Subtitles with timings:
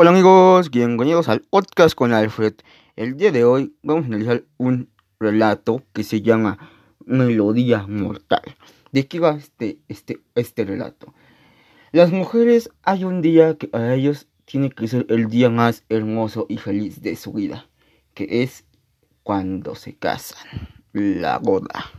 [0.00, 2.54] Hola amigos, bienvenidos al podcast con Alfred.
[2.94, 6.70] El día de hoy vamos a analizar un relato que se llama
[7.04, 8.42] Melodía Mortal.
[8.92, 11.12] ¿De qué va este, este, este relato?
[11.90, 16.46] Las mujeres hay un día que a ellos tiene que ser el día más hermoso
[16.48, 17.66] y feliz de su vida,
[18.14, 18.66] que es
[19.24, 20.46] cuando se casan,
[20.92, 21.90] la boda.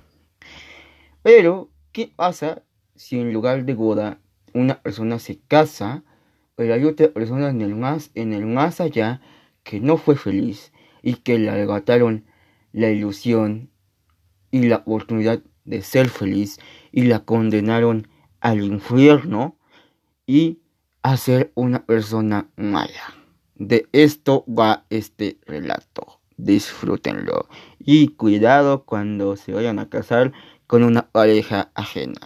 [1.22, 2.64] Pero, ¿qué pasa
[2.96, 4.22] si en lugar de boda
[4.54, 6.06] una persona se casa,
[6.60, 9.22] pero hay otra persona en el más, en el más allá
[9.64, 12.26] que no fue feliz y que le arrebataron
[12.74, 13.70] la ilusión
[14.52, 16.60] y la oportunidad de ser feliz
[16.92, 18.10] y la condenaron
[18.42, 19.58] al infierno
[20.28, 20.60] y
[21.02, 23.16] a ser una persona mala.
[23.56, 26.20] De esto va este relato.
[26.36, 27.48] Disfrútenlo.
[27.80, 30.34] Y cuidado cuando se vayan a casar
[30.68, 32.20] con una pareja ajena.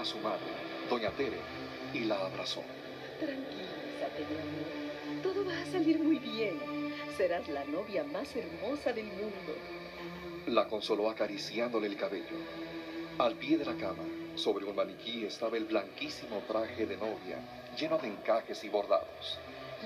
[0.00, 0.46] A su madre,
[0.88, 1.36] doña Tere,
[1.92, 2.62] y la abrazó.
[3.18, 5.22] Tranquilízate, mi amor.
[5.22, 6.58] Todo va a salir muy bien.
[7.16, 9.54] Serás la novia más hermosa del mundo.
[10.46, 12.38] La consoló acariciándole el cabello.
[13.18, 14.04] Al pie de la cama,
[14.36, 17.38] sobre un maniquí, estaba el blanquísimo traje de novia,
[17.78, 19.38] lleno de encajes y bordados.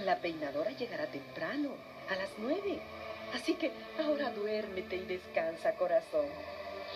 [0.04, 1.70] La peinadora llegará temprano,
[2.08, 2.78] a las nueve.
[3.32, 6.26] Así que ahora duérmete y descansa, corazón.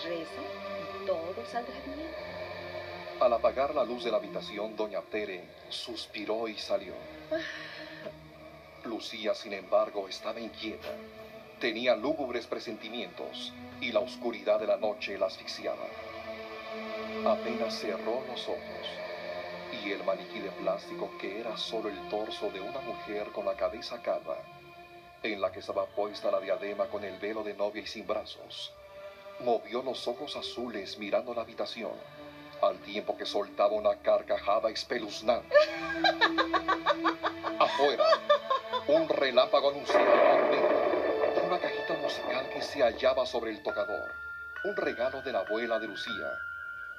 [0.04, 0.42] Reza
[1.02, 2.47] y todo saldrá bien.
[3.20, 6.94] Al apagar la luz de la habitación, doña Tere suspiró y salió.
[8.84, 10.88] Lucía, sin embargo, estaba inquieta.
[11.58, 15.84] Tenía lúgubres presentimientos y la oscuridad de la noche la asfixiaba.
[17.26, 18.86] Apenas cerró los ojos
[19.84, 23.56] y el maniquí de plástico que era solo el torso de una mujer con la
[23.56, 24.38] cabeza calva,
[25.24, 28.72] en la que estaba puesta la diadema con el velo de novia y sin brazos,
[29.40, 31.92] movió los ojos azules mirando la habitación,
[32.62, 35.54] al tiempo que soltaba una carcajada espeluznante.
[37.58, 38.04] Afuera,
[38.88, 40.38] un relámpago anunciaba la
[41.48, 44.12] una cajita musical que se hallaba sobre el tocador,
[44.64, 46.30] un regalo de la abuela de Lucía.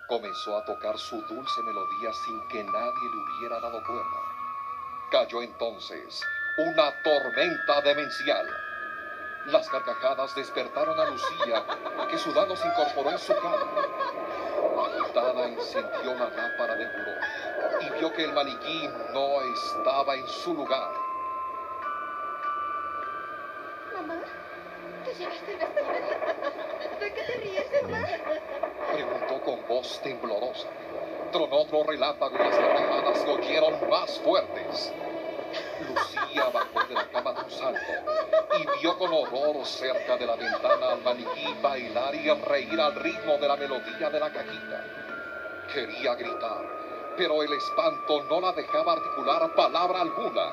[0.08, 4.18] Comenzó a tocar su dulce melodía sin que nadie le hubiera dado cuenta.
[5.12, 6.24] Cayó entonces
[6.58, 8.48] una tormenta demencial.
[9.46, 11.64] Las carcajadas despertaron a Lucía,
[12.10, 13.68] que sudando se incorporó en su cama.
[15.02, 20.54] Agitada encendió la lámpara del buró y vio que el maniquí no estaba en su
[20.54, 20.92] lugar.
[23.94, 24.16] Mamá,
[25.06, 25.68] ¿te llegaste vida?
[27.00, 28.08] ¿De qué te ríes, mamá?
[28.94, 30.68] Preguntó con voz temblorosa.
[31.32, 34.94] Tronó otro relámpago y las carcajadas se oyeron más fuertes.
[37.48, 37.80] Salto
[38.58, 43.38] y vio con horror cerca de la ventana al maniquí bailar y reír al ritmo
[43.38, 44.84] de la melodía de la cajita.
[45.72, 50.52] Quería gritar, pero el espanto no la dejaba articular palabra alguna.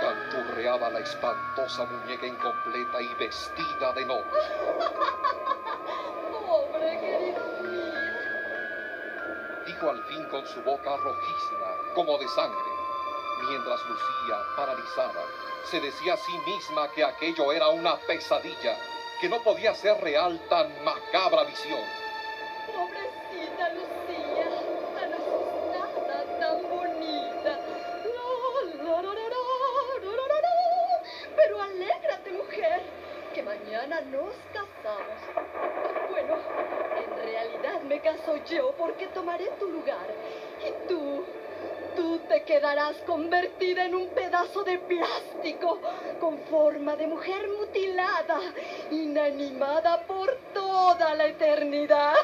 [0.00, 4.26] Canturreaba la espantosa muñeca incompleta y vestida de novia.
[6.30, 7.56] Pobre querido
[9.66, 12.75] dijo al fin con su boca rojísima, como de sangre,
[13.42, 15.24] mientras Lucía, paralizada,
[15.70, 18.76] se decía a sí misma que aquello era una pesadilla,
[19.20, 21.80] que no podía ser real tan macabra visión.
[22.66, 24.48] Pobrecita Lucía,
[24.94, 27.58] tan asustada, tan bonita.
[28.84, 29.14] No, no, no,
[31.36, 32.82] Pero alégrate, mujer,
[33.34, 35.56] que mañana nos casamos.
[36.10, 36.36] Bueno,
[36.96, 40.06] en realidad me caso yo porque tomaré tu lugar.
[40.64, 41.24] Y tú,
[42.06, 45.80] tú te quedarás convertida en un pedazo de plástico
[46.20, 48.38] con forma de mujer mutilada,
[48.92, 52.14] inanimada por toda la eternidad.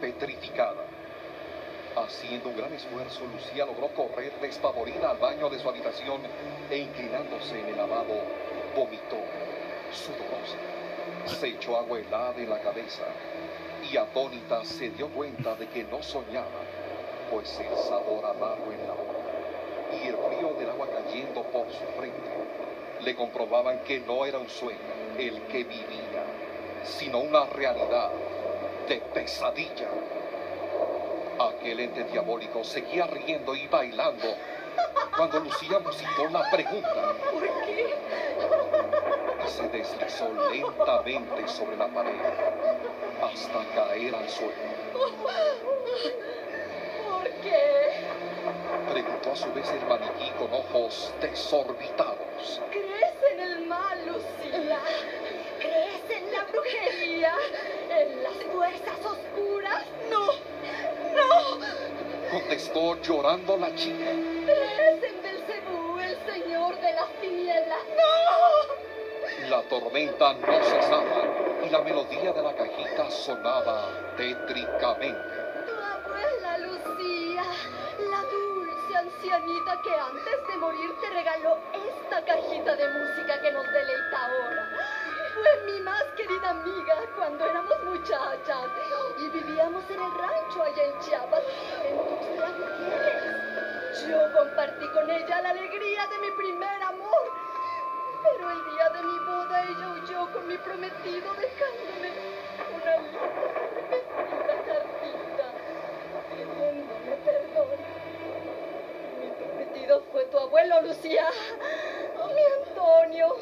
[0.00, 0.84] Petrificada.
[1.96, 6.20] Haciendo un gran esfuerzo, Lucía logró correr despavorida al baño de su habitación
[6.70, 8.22] e inclinándose en el lavabo,
[8.74, 9.18] vomitó,
[9.92, 10.56] sudorosa.
[11.26, 13.04] Se echó agua helada en la cabeza
[13.90, 16.62] y atónita se dio cuenta de que no soñaba,
[17.30, 19.18] pues el sabor amargo en la boca
[19.92, 22.28] y el frío del agua cayendo por su frente
[23.02, 24.78] le comprobaban que no era un sueño
[25.18, 26.24] el que vivía,
[26.84, 28.10] sino una realidad
[28.88, 29.88] de pesadilla.
[31.38, 34.34] Aquel ente diabólico seguía riendo y bailando
[35.16, 37.94] cuando Lucía musitó la pregunta ¿Por qué?
[39.44, 42.18] y se deslizó lentamente sobre la pared
[43.22, 44.54] hasta caer al suelo.
[47.04, 47.92] ¿Por qué?
[48.90, 52.62] Preguntó a su vez el maniquí con ojos desorbitados.
[52.70, 54.80] ¿Crees en el mal, Lucía?
[56.50, 57.34] ¿Crees en la brujería?
[57.90, 59.84] ¿En las fuerzas oscuras?
[60.10, 60.26] No,
[61.14, 62.30] no.
[62.30, 64.10] Contestó llorando la chica.
[64.44, 67.78] ¿Crees en Belcebú, el señor de las tinieblas?
[67.96, 69.48] ¡No!
[69.48, 71.22] La tormenta no cesaba
[71.64, 75.18] y la melodía de la cajita sonaba tétricamente.
[75.66, 77.44] Tu abuela Lucía,
[78.10, 83.66] la dulce ancianita que antes de morir te regaló esta cajita de música que nos
[83.72, 84.97] deleita ahora.
[85.38, 88.66] Fue mi más querida amiga cuando éramos muchachas
[89.18, 91.42] y vivíamos en el rancho allá en Chiapas,
[91.84, 94.08] en Tuxtla Gutiérrez.
[94.08, 97.32] Yo compartí con ella la alegría de mi primer amor.
[98.24, 102.10] Pero el día de mi boda ella huyó con mi prometido dejándome
[102.74, 103.98] una linda
[104.66, 105.46] cartita
[106.30, 107.78] pidiéndome perdón.
[109.20, 111.28] Mi prometido fue tu abuelo, Lucía.
[112.34, 113.36] Mi Antonio,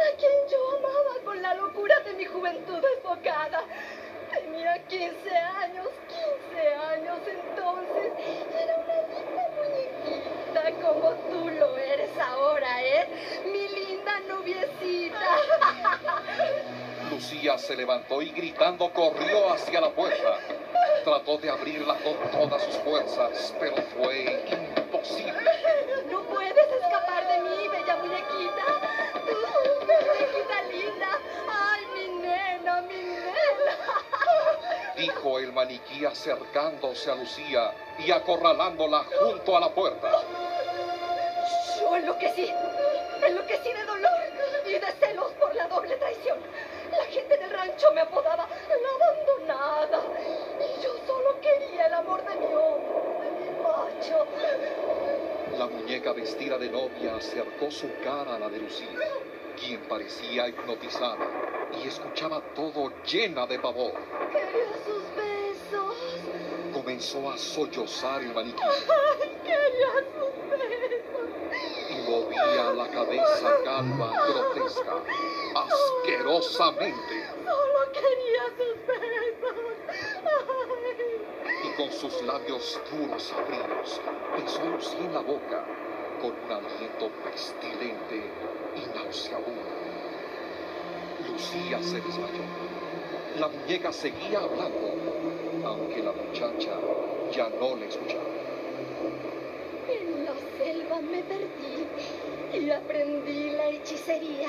[0.00, 3.64] a quien yo amaba con la locura de mi juventud desbocada.
[4.30, 8.12] Tenía 15 años, 15 años entonces.
[8.62, 13.08] Era una linda muñequita como tú lo eres ahora, ¿eh?
[13.44, 15.18] Mi linda noviecita.
[17.10, 20.38] Lucía se levantó y gritando corrió hacia la puerta.
[21.04, 24.69] Trató de abrirla con todas sus fuerzas, pero fue imposible.
[35.00, 40.10] Dijo el maniquí acercándose a Lucía y acorralándola junto a la puerta.
[41.80, 42.52] Yo enloquecí,
[43.26, 44.10] enloquecí de dolor
[44.66, 46.38] y de celos por la doble traición.
[46.90, 50.02] La gente del rancho me apodaba la abandonada
[50.60, 54.26] y yo solo quería el amor de mi hombre, de mi macho.
[55.56, 58.88] La muñeca vestida de novia acercó su cara a la de Lucía,
[59.58, 63.92] quien parecía hipnotizada y escuchaba todo llena de pavor.
[64.32, 65.96] Quería sus besos,
[66.72, 71.28] Comenzó a sollozar el maniquí ay, quería sus besos.
[71.90, 74.94] y movía la cabeza calva, grotesca,
[75.54, 77.26] asquerosamente.
[77.44, 79.56] Solo quería sus besos.
[80.24, 81.68] Ay.
[81.68, 84.00] y con sus labios duros fríos
[84.36, 85.64] besó a Lucía en la boca
[86.20, 88.30] con un aliento pestilente
[88.76, 89.70] y nauseabundo.
[91.32, 92.44] Lucía se desmayó.
[93.38, 94.94] La muñeca seguía hablando,
[95.64, 96.72] aunque la muchacha
[97.32, 98.24] ya no le escuchaba.
[99.88, 104.48] En la selva me perdí y aprendí la hechicería.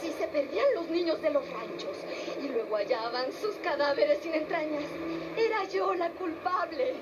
[0.00, 1.96] Si se perdían los niños de los ranchos
[2.42, 4.84] y luego hallaban sus cadáveres sin entrañas,
[5.36, 6.94] era yo la culpable.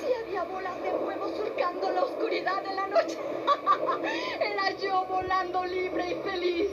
[0.00, 3.18] Si había bolas de fuego surcando la oscuridad de la noche,
[4.40, 6.70] era yo volando libre y feliz.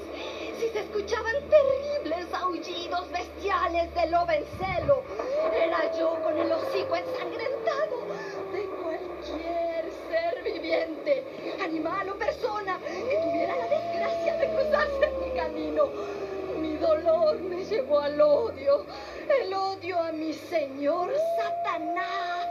[0.74, 5.02] Se escuchaban terribles aullidos bestiales de lobo en celo,
[5.56, 7.98] era yo con el hocico ensangrentado
[8.52, 11.24] de cualquier ser viviente,
[11.64, 15.86] animal o persona que tuviera la desgracia de cruzarse en mi camino.
[16.60, 18.86] Mi dolor me llevó al odio,
[19.42, 22.48] el odio a mi señor Satanás.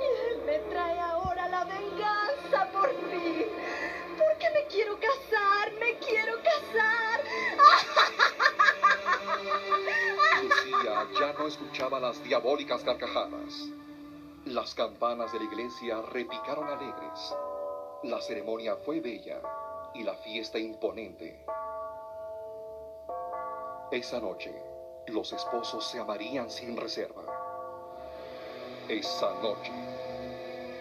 [0.00, 3.46] Y él me trae ahora la venganza por fin.
[4.16, 6.55] Porque me quiero casar, me quiero casar.
[10.42, 13.68] Lucía ya no escuchaba las diabólicas carcajadas.
[14.44, 17.34] Las campanas de la iglesia repicaron alegres.
[18.04, 19.40] La ceremonia fue bella
[19.94, 21.44] y la fiesta imponente.
[23.90, 24.54] Esa noche,
[25.08, 27.24] los esposos se amarían sin reserva.
[28.88, 29.72] Esa noche,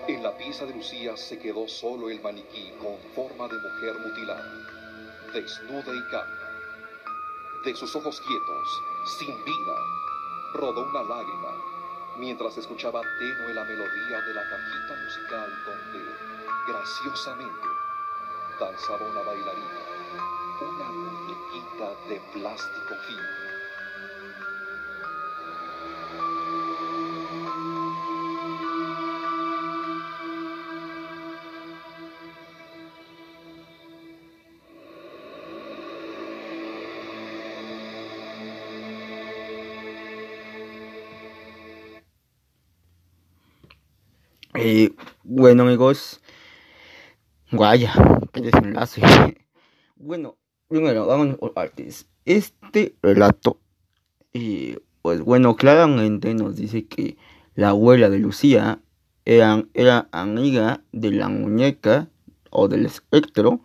[0.07, 4.43] en la pieza de Lucía se quedó solo el maniquí con forma de mujer mutilada,
[5.35, 6.49] desnuda y calma.
[7.65, 8.81] De sus ojos quietos,
[9.19, 9.75] sin vida,
[10.53, 11.51] rodó una lágrima
[12.17, 16.09] mientras escuchaba tenue la melodía de la cajita musical donde,
[16.67, 17.67] graciosamente,
[18.57, 19.81] danzaba una bailarina,
[20.61, 23.54] una muñequita de plástico fino.
[44.57, 44.93] Eh,
[45.23, 46.21] bueno amigos,
[47.51, 47.93] vaya,
[48.31, 49.01] qué desenlace.
[49.97, 50.37] bueno,
[50.69, 52.07] primero vamos por partes.
[52.23, 53.59] Este relato,
[54.33, 57.17] eh, pues bueno, claramente nos dice que
[57.55, 58.79] la abuela de Lucía
[59.25, 62.07] era, era amiga de la muñeca
[62.49, 63.59] o del espectro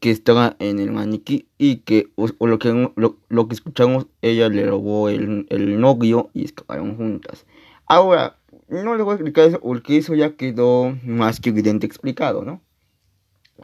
[0.00, 4.06] que estaba en el maniquí y que o, o lo que lo, lo, que escuchamos
[4.22, 7.44] ella le robó el, el novio y escaparon juntas
[7.86, 8.38] ahora
[8.68, 12.62] no le voy a explicar eso porque eso ya quedó más que evidente explicado no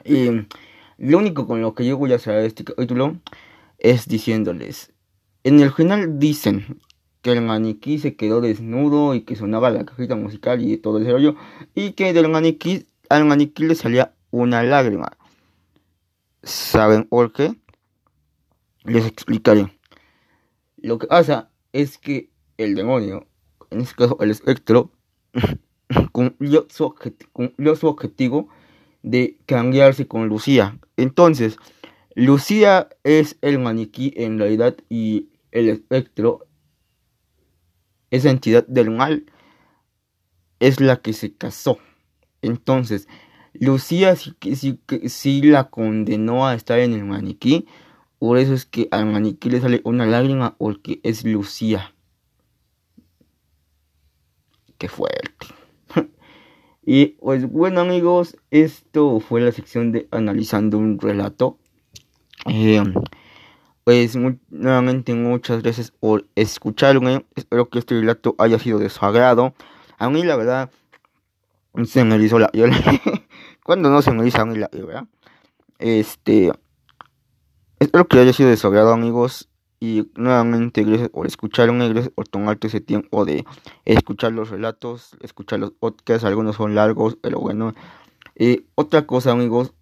[0.05, 0.47] y
[0.99, 3.17] lo único con lo que yo voy a hacer este capítulo
[3.79, 4.93] es diciéndoles
[5.45, 6.81] en el final dicen
[7.23, 11.12] que el maniquí se quedó desnudo y que sonaba la cajita musical y todo ese
[11.12, 11.35] rollo
[11.75, 15.17] y que del maniquí al maniquí le salía una lágrima
[16.43, 17.55] ¿Saben por qué?
[18.85, 19.71] Les explicaré.
[20.79, 23.27] Lo que pasa es que el demonio,
[23.71, 24.91] en este caso el espectro,
[26.12, 26.95] cumplió su,
[27.77, 28.49] su objetivo
[29.03, 30.79] de cambiarse con Lucía.
[30.97, 31.57] Entonces,
[32.15, 36.47] Lucía es el maniquí en realidad y el espectro,
[38.11, 39.27] esa entidad del mal,
[40.59, 41.79] es la que se casó.
[42.43, 43.09] Entonces,
[43.55, 44.35] Lucía sí,
[45.07, 47.67] sí la condenó a estar en el maniquí.
[48.19, 51.95] Por eso es que al maniquí le sale una lágrima porque es Lucía.
[54.80, 55.46] Qué fuerte.
[56.82, 61.58] y pues bueno amigos, esto fue la sección de analizando un relato.
[62.46, 62.82] Eh,
[63.84, 64.16] pues
[64.49, 67.26] nuevamente muchas gracias por escucharme.
[67.37, 69.52] Espero que este relato haya sido de su agrado.
[69.99, 70.70] A mí la verdad
[71.84, 72.50] se me hizo la...
[73.62, 74.70] cuando no se me hizo a mí la...
[74.72, 75.04] ¿verdad?
[75.78, 76.50] Este...
[77.78, 79.50] Espero que haya sido de su agrado amigos.
[79.82, 83.46] Y nuevamente gracias por escucharme, gracias por tomarte ese tiempo de
[83.87, 87.75] escuchar los relatos, escuchar los podcasts, algunos son largos, pero bueno.
[88.37, 89.72] Eh, otra cosa amigos,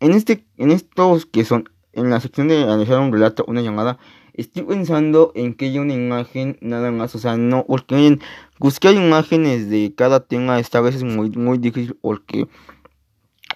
[0.00, 3.98] en este, en estos que son, en la sección de analizar un relato, una llamada,
[4.32, 8.20] estoy pensando en que haya una imagen nada más, o sea, no, porque en
[8.58, 12.48] buscar imágenes de cada tema esta vez es muy, muy difícil porque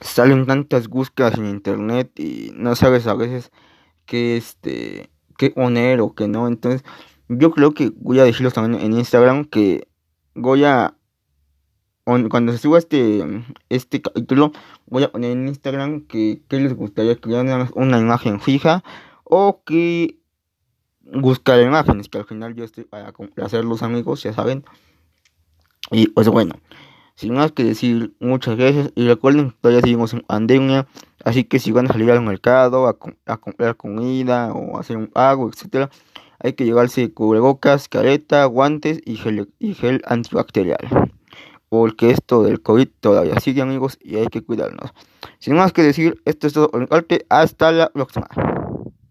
[0.00, 3.50] salen tantas búsquedas en internet y no sabes a veces
[4.06, 6.48] qué este qué poner o qué no.
[6.48, 6.84] Entonces
[7.28, 9.88] yo creo que voy a decirlos también en Instagram que
[10.34, 10.96] voy a
[12.04, 13.24] cuando se suba este
[13.70, 14.52] este capítulo
[14.86, 18.84] voy a poner en Instagram que, que les gustaría que una, una imagen fija
[19.24, 20.18] o que
[21.02, 24.64] buscar imágenes que al final yo estoy para complacer los amigos ya saben.
[25.90, 26.54] Y pues bueno
[27.14, 28.90] sin más que decir, muchas gracias.
[28.94, 30.86] Y recuerden que todavía seguimos en pandemia.
[31.24, 32.98] Así que si van a salir al mercado a,
[33.38, 35.90] comprar comida o hacer un pago, etcétera,
[36.40, 41.12] hay que llevarse cubrebocas, careta, guantes y gel, y gel antibacterial.
[41.68, 44.92] Porque esto del COVID todavía sigue, amigos, y hay que cuidarnos.
[45.38, 47.26] Sin más que decir, esto es todo por mi parte.
[47.28, 48.28] Hasta la próxima.